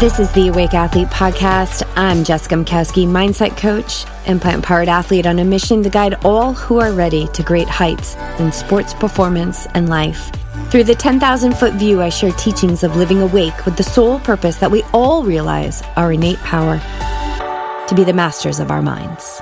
[0.00, 1.82] This is the Awake Athlete Podcast.
[1.96, 6.52] I'm Jessica Mkowski, mindset coach and plant powered athlete on a mission to guide all
[6.52, 10.30] who are ready to great heights in sports performance and life.
[10.70, 14.58] Through the 10,000 foot view, I share teachings of living awake with the sole purpose
[14.58, 16.78] that we all realize our innate power
[17.88, 19.40] to be the masters of our minds.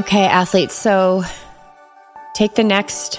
[0.00, 1.22] Okay, athletes, so
[2.34, 3.18] take the next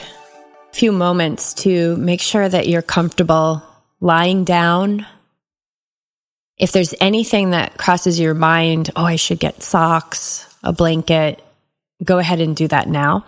[0.74, 3.64] few moments to make sure that you're comfortable
[4.02, 5.06] lying down.
[6.58, 11.44] If there's anything that crosses your mind, oh, I should get socks, a blanket,
[12.04, 13.26] go ahead and do that now.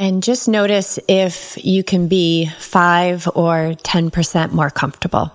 [0.00, 5.32] And just notice if you can be 5 or 10% more comfortable.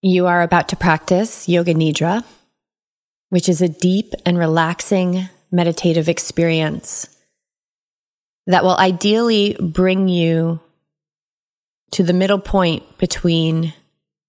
[0.00, 2.24] You are about to practice Yoga Nidra,
[3.28, 7.14] which is a deep and relaxing meditative experience
[8.46, 10.60] that will ideally bring you
[11.90, 13.74] to the middle point between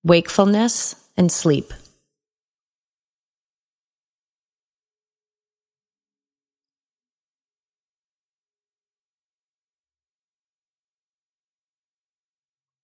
[0.03, 1.73] wakefulness, and sleep.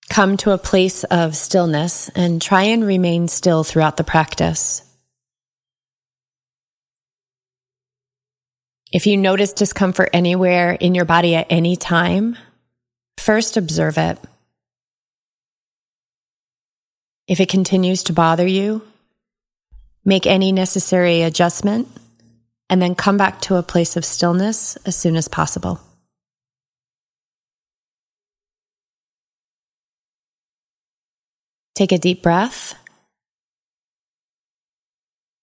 [0.09, 4.81] Come to a place of stillness and try and remain still throughout the practice.
[8.93, 12.37] If you notice discomfort anywhere in your body at any time,
[13.17, 14.17] first observe it.
[17.27, 18.83] If it continues to bother you,
[20.03, 21.87] make any necessary adjustment
[22.69, 25.79] and then come back to a place of stillness as soon as possible.
[31.73, 32.75] Take a deep breath.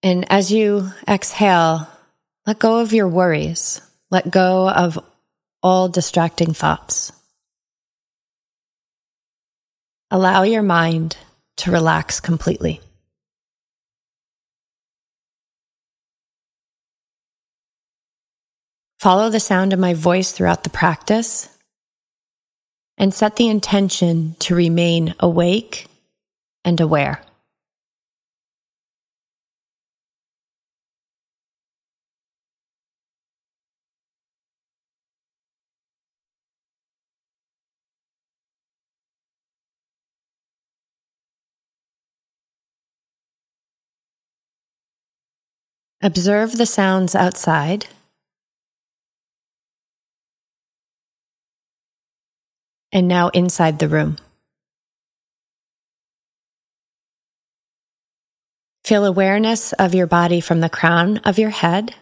[0.02, 1.88] And as you exhale,
[2.46, 3.80] let go of your worries.
[4.10, 4.98] Let go of
[5.62, 7.12] all distracting thoughts.
[10.10, 11.16] Allow your mind
[11.62, 12.80] to relax completely.
[18.98, 21.56] Follow the sound of my voice throughout the practice
[22.98, 25.86] and set the intention to remain awake
[26.64, 27.22] and aware.
[46.04, 47.86] Observe the sounds outside.
[52.90, 54.18] And now inside the room.
[58.84, 61.94] Feel awareness of your body from the crown of your head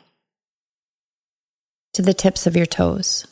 [1.93, 3.27] to the tips of your toes.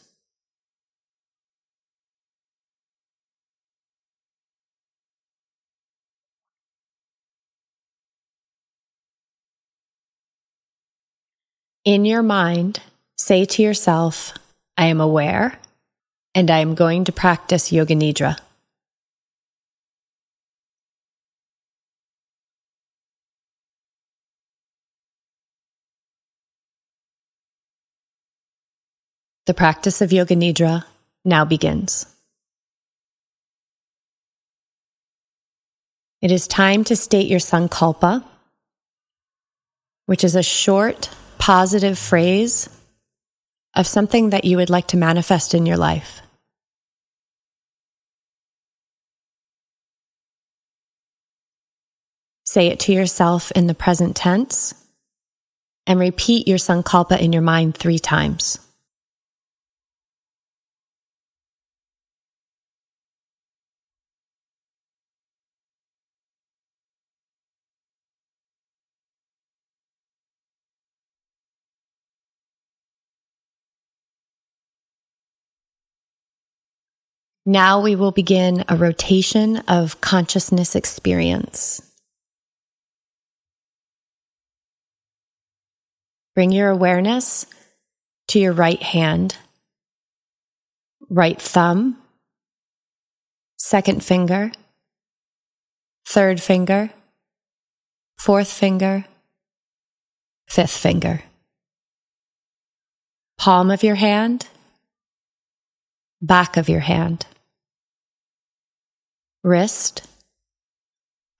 [11.89, 12.81] In your mind,
[13.17, 14.35] say to yourself,
[14.77, 15.59] I am aware
[16.35, 18.37] and I am going to practice Yoga Nidra.
[29.47, 30.85] The practice of Yoga Nidra
[31.25, 32.05] now begins.
[36.21, 38.23] It is time to state your Sankalpa,
[40.05, 41.09] which is a short
[41.39, 42.69] positive phrase
[43.75, 46.21] of something that you would like to manifest in your life.
[52.45, 54.75] Say it to yourself in the present tense
[55.87, 58.59] and repeat your sankalpa in your mind three times.
[77.51, 81.81] Now we will begin a rotation of consciousness experience.
[86.35, 87.47] Bring your awareness
[88.27, 89.39] to your right hand,
[91.09, 91.97] right thumb,
[93.57, 94.53] second finger,
[96.07, 96.91] third finger,
[98.19, 99.07] fourth finger,
[100.47, 101.23] fifth finger.
[103.39, 104.49] Palm of your hand,
[106.21, 107.25] back of your hand,
[109.43, 110.07] wrist,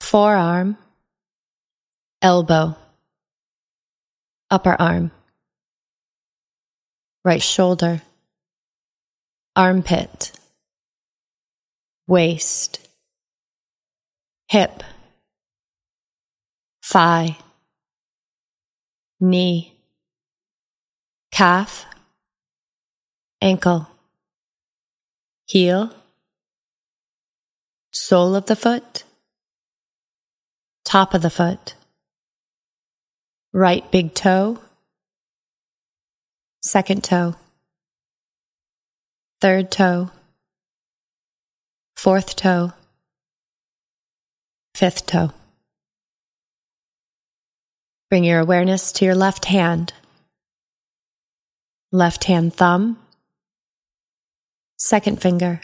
[0.01, 0.77] forearm,
[2.23, 2.77] elbow,
[4.51, 5.11] upper arm,
[7.25, 8.03] right shoulder,
[9.57, 10.33] armpit,
[12.07, 12.89] waist,
[14.49, 14.83] hip,
[16.85, 17.37] thigh,
[19.21, 19.75] knee,
[21.31, 21.87] calf,
[23.43, 23.89] ankle,
[25.47, 25.93] heel,
[28.09, 29.05] sole of the foot,
[30.83, 31.75] top of the foot,
[33.53, 34.59] right big toe,
[36.63, 37.35] second toe,
[39.43, 40.11] third toe,
[41.99, 42.73] fourth toe,
[44.75, 45.31] fifth toe.
[48.09, 49.93] Bring your awareness to your left hand,
[51.93, 52.97] left hand thumb,
[54.79, 55.61] second finger,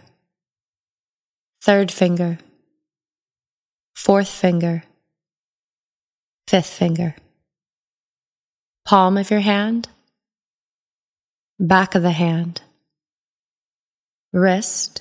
[1.65, 2.37] third finger,
[3.97, 4.85] fourth finger,
[6.47, 7.17] fifth finger,
[8.85, 9.89] palm of your hand,
[11.59, 12.61] back of the hand,
[14.31, 15.01] wrist,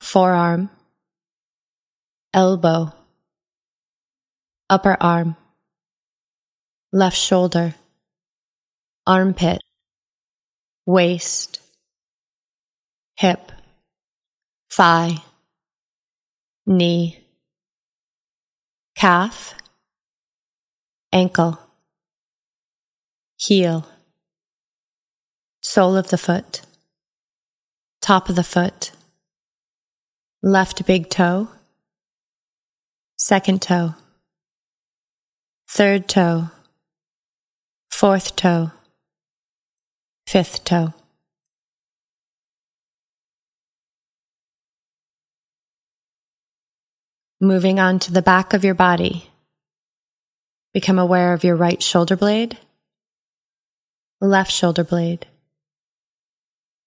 [0.00, 0.70] forearm,
[2.32, 2.94] elbow,
[4.70, 5.36] upper arm,
[6.90, 7.74] left shoulder,
[9.06, 9.60] armpit,
[10.86, 11.60] waist,
[13.16, 13.52] hip,
[14.74, 15.22] thigh,
[16.64, 17.22] knee,
[18.96, 19.54] calf,
[21.12, 21.58] ankle,
[23.36, 23.86] heel,
[25.60, 26.62] sole of the foot,
[28.00, 28.92] top of the foot,
[30.42, 31.48] left big toe,
[33.18, 33.94] second toe,
[35.68, 36.48] third toe,
[37.90, 38.70] fourth toe,
[40.26, 40.94] fifth toe.
[47.44, 49.28] Moving on to the back of your body.
[50.72, 52.56] Become aware of your right shoulder blade,
[54.20, 55.26] left shoulder blade,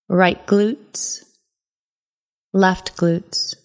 [0.07, 1.25] right glutes,
[2.53, 3.55] left glutes,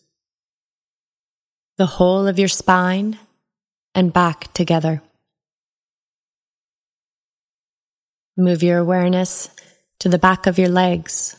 [1.78, 3.20] the whole of your spine
[3.94, 5.00] and back together.
[8.36, 9.48] Move your awareness
[10.00, 11.36] to the back of your legs,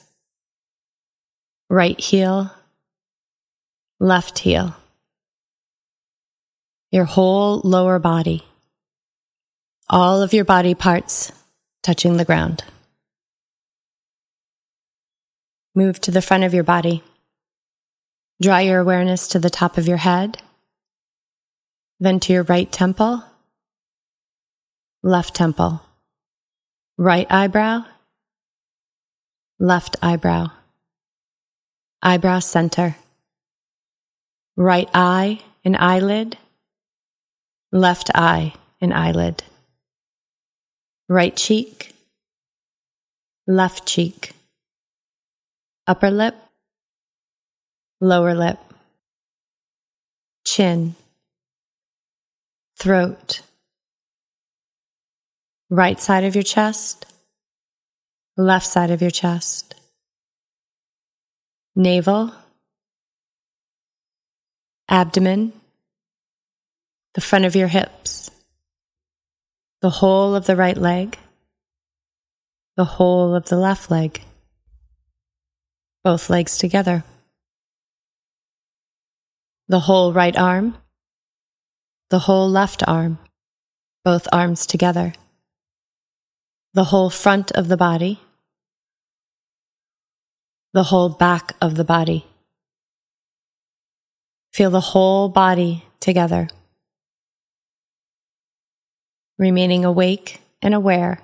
[1.70, 2.52] right heel,
[4.00, 4.78] left heel
[6.92, 8.44] your whole lower body,
[9.90, 11.32] all of your body parts
[11.82, 12.66] touching the ground.
[15.74, 17.02] Move to the front of your body.
[18.42, 20.40] Draw your awareness to the top of your head,
[22.00, 23.24] then to your right temple,
[25.02, 25.82] left temple,
[26.98, 27.86] right eyebrow,
[29.60, 30.48] left eyebrow,
[32.02, 32.98] eyebrow center,
[34.58, 36.38] right eye and eyelid
[37.72, 39.44] left eye and eyelid,
[41.08, 41.94] right cheek,
[43.48, 44.34] left cheek,
[45.88, 46.36] upper lip,
[48.02, 48.60] lower lip,
[50.46, 50.96] chin,
[52.78, 53.42] throat,
[55.70, 57.06] right side of your chest,
[58.36, 59.76] left side of your chest,
[61.74, 62.34] navel,
[64.90, 65.54] abdomen,
[67.14, 68.32] the front of your hips,
[69.82, 71.18] the whole of the right leg,
[72.78, 74.22] the whole of the left leg,
[76.04, 77.04] both legs together,
[79.68, 80.78] the whole right arm,
[82.10, 83.20] the whole left arm,
[84.06, 85.14] both arms together,
[86.74, 88.20] the whole front of the body,
[90.74, 92.26] the whole back of the body.
[94.54, 96.48] Feel the whole body together
[99.42, 101.20] remaining awake and aware.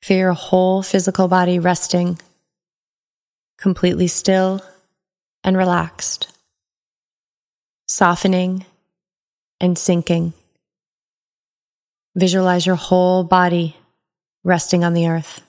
[0.00, 2.20] Feel your whole physical body resting,
[3.58, 4.62] completely still
[5.42, 6.28] and relaxed,
[7.88, 8.64] softening
[9.60, 10.34] and sinking.
[12.14, 13.76] Visualize your whole body
[14.44, 15.45] resting on the earth.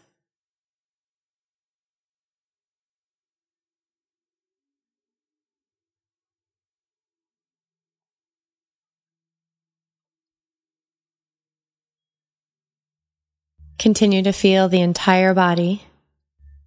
[13.80, 15.84] Continue to feel the entire body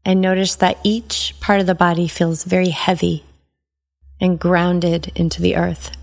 [0.05, 3.25] and notice that each part of the body feels very heavy
[4.21, 5.97] and grounded into the earth.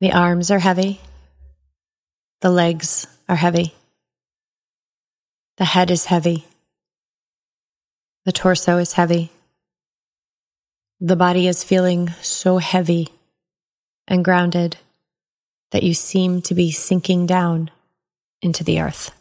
[0.00, 1.00] The arms are heavy.
[2.40, 3.74] The legs are heavy.
[5.58, 6.46] The head is heavy.
[8.24, 9.30] The torso is heavy.
[11.00, 13.08] The body is feeling so heavy
[14.08, 14.78] and grounded
[15.70, 17.70] that you seem to be sinking down
[18.42, 19.12] into the earth.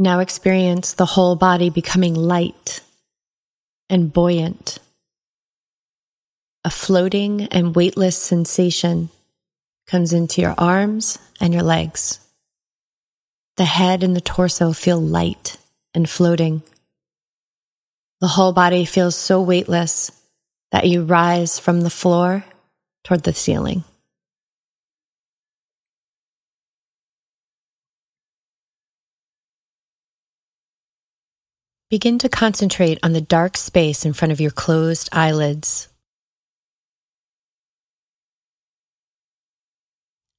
[0.00, 2.80] Now experience the whole body becoming light
[3.90, 4.78] and buoyant.
[6.64, 9.10] A floating and weightless sensation
[9.86, 12.18] comes into your arms and your legs.
[13.58, 15.58] The head and the torso feel light
[15.92, 16.62] and floating.
[18.20, 20.12] The whole body feels so weightless
[20.72, 22.44] that you rise from the floor
[23.02, 23.84] toward the ceiling.
[31.88, 35.88] Begin to concentrate on the dark space in front of your closed eyelids.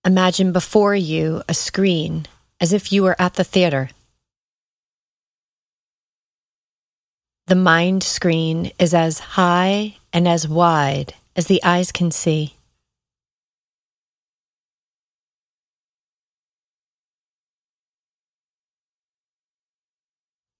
[0.05, 2.25] Imagine before you a screen
[2.61, 3.89] as if you were at the theater.
[7.51, 12.55] The mind screen is as high and as wide as the eyes can see.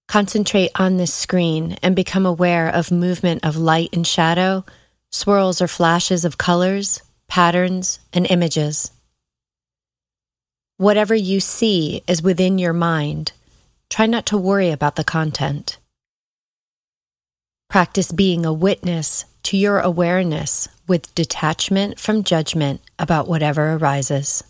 [0.10, 4.66] Concentrate on this screen and become aware of movement of light and shadow,
[5.12, 8.92] swirls or flashes of colors, patterns, and images.
[10.76, 13.32] Whatever you see is within your mind.
[13.90, 15.78] Try not to worry about the content.
[17.72, 24.44] Practice being a witness to your awareness with detachment from judgment about whatever arises.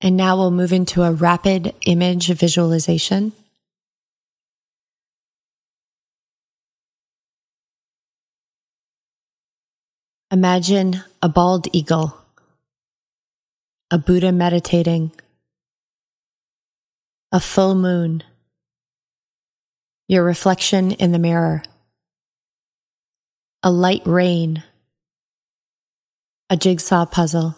[0.00, 3.32] And now we'll move into a rapid image visualization.
[10.32, 12.16] Imagine a bald eagle,
[13.90, 15.12] a Buddha meditating,
[17.30, 18.24] a full moon,
[20.08, 21.62] your reflection in the mirror,
[23.62, 24.64] a light rain,
[26.50, 27.54] a jigsaw puzzle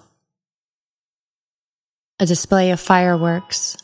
[2.21, 3.77] a display of fireworks,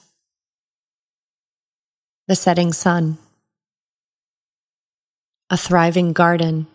[2.28, 3.18] the setting sun,
[5.50, 6.68] a thriving garden,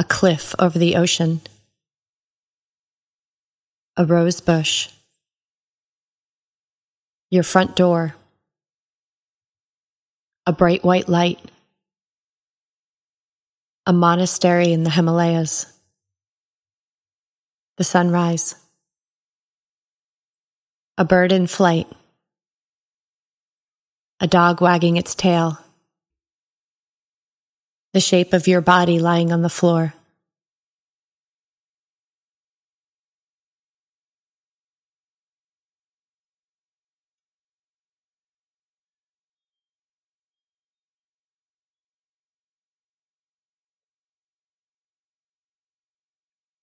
[0.00, 1.42] a cliff over the ocean,
[3.98, 4.88] a rose bush,
[7.30, 8.14] your front door,
[10.46, 11.38] a bright white light,
[13.84, 15.70] a monastery in the Himalayas,
[17.76, 18.54] the sunrise
[20.96, 21.86] a bird in flight,
[24.18, 25.58] a dog wagging its tail,
[27.92, 29.94] the shape of your body lying on the floor.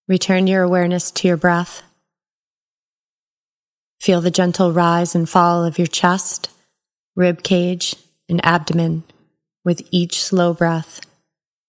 [0.08, 1.84] Return your awareness to your breath.
[4.00, 6.50] Feel the gentle rise and fall of your chest,
[7.14, 7.94] rib cage,
[8.30, 9.04] and abdomen
[9.66, 11.02] with each slow breath,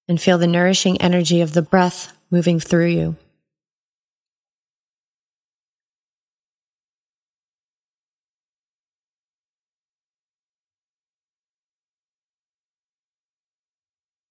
[0.09, 3.17] and feel the nourishing energy of the breath moving through you.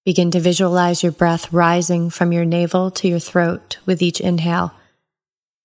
[0.04, 4.72] Begin to visualize your breath rising from your navel to your throat with each inhale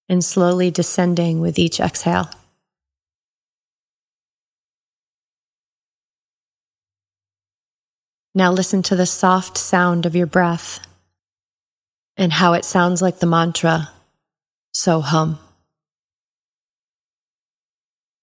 [0.09, 2.29] and slowly descending with each exhale.
[8.35, 10.79] Now listen to the soft sound of your breath
[12.17, 13.91] and how it sounds like the mantra,
[14.71, 15.39] so hum.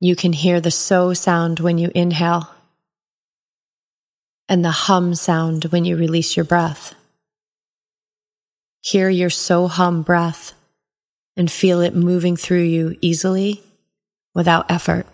[0.00, 2.49] You can hear the so sound when you inhale
[4.49, 6.95] and the hum sound when you release your breath.
[8.81, 10.55] Hear your so hum breath
[11.37, 13.62] and feel it moving through you easily
[14.35, 15.07] without effort.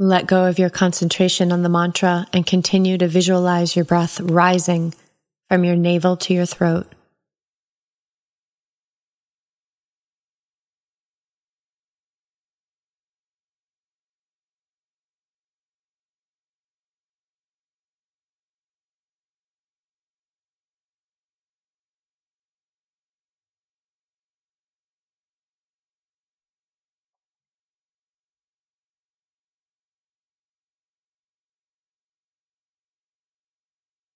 [0.00, 4.92] Let go of your concentration on the mantra and continue to visualize your breath rising
[5.48, 6.88] from your navel to your throat.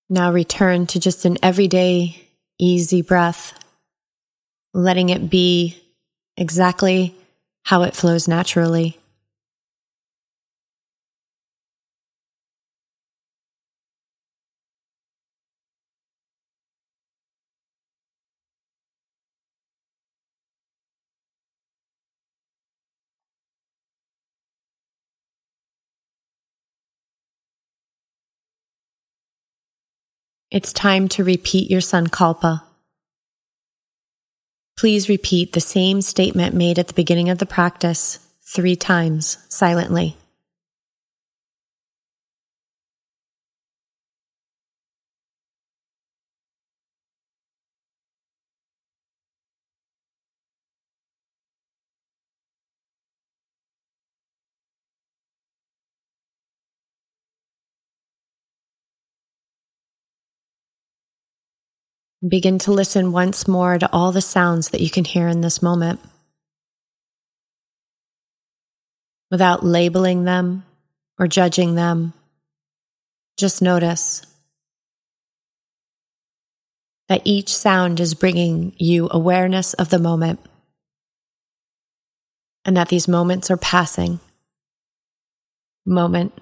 [0.09, 3.53] Now return to just an everyday, easy breath,
[4.73, 5.77] letting it be
[6.35, 7.15] exactly
[7.63, 8.97] how it flows naturally.
[30.51, 32.63] It's time to repeat your sankalpa.
[34.75, 40.17] Please repeat the same statement made at the beginning of the practice three times silently.
[62.27, 65.61] Begin to listen once more to all the sounds that you can hear in this
[65.61, 66.01] moment.
[69.31, 70.65] Without labeling them
[71.17, 72.13] or judging them,
[73.37, 74.25] just notice
[77.07, 80.39] that each sound is bringing you awareness of the moment
[82.65, 84.19] and that these moments are passing
[85.85, 86.33] moment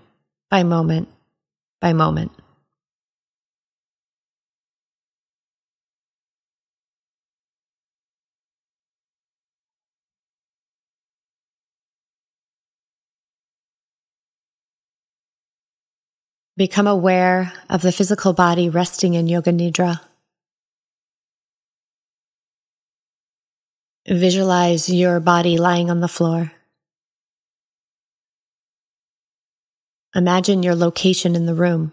[0.50, 1.08] by moment
[1.80, 2.32] by moment.
[16.58, 20.02] Become aware of the physical body resting in Yoga Nidra.
[24.08, 26.54] Visualize your body lying on the floor.
[30.16, 31.92] Imagine your location in the room.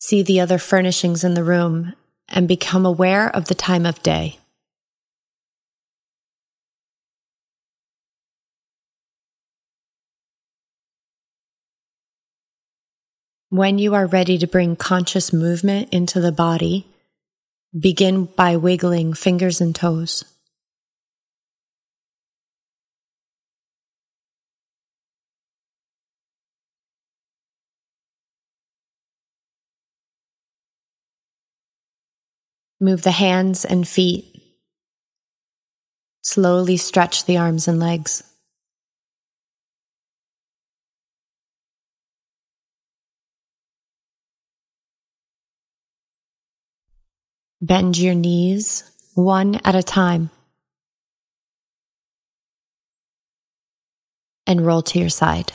[0.00, 1.92] See the other furnishings in the room
[2.28, 4.39] and become aware of the time of day.
[13.52, 16.86] When you are ready to bring conscious movement into the body,
[17.76, 20.24] begin by wiggling fingers and toes.
[32.78, 34.26] Move the hands and feet.
[36.22, 38.29] Slowly stretch the arms and legs.
[47.62, 50.30] Bend your knees one at a time
[54.46, 55.52] and roll to your side.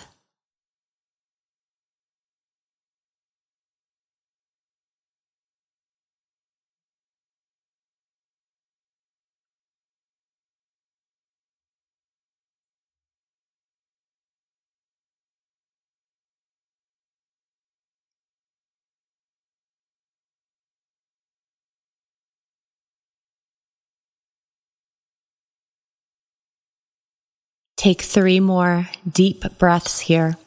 [27.86, 30.38] Take three more deep breaths here.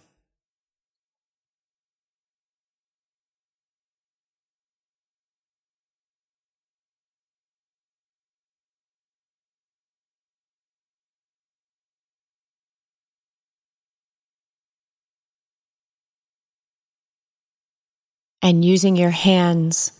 [18.42, 19.92] And using your hands,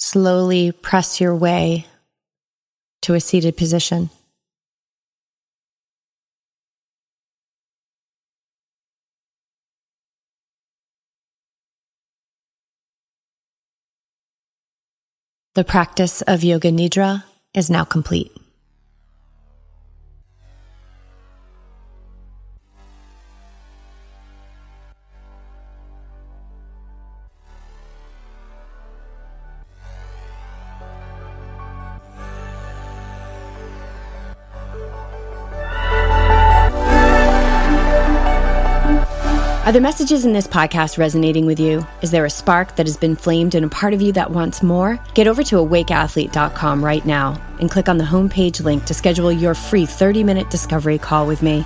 [0.00, 1.86] slowly press your way
[3.02, 4.10] to a seated position.
[15.54, 17.22] The practice of Yoga Nidra
[17.54, 18.32] is now complete.
[39.64, 41.86] Are the messages in this podcast resonating with you?
[42.02, 44.62] Is there a spark that has been flamed in a part of you that wants
[44.62, 45.00] more?
[45.14, 49.54] Get over to awakeathlete.com right now and click on the homepage link to schedule your
[49.54, 51.64] free 30 minute discovery call with me.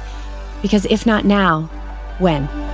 [0.63, 1.63] Because if not now,
[2.21, 2.68] when?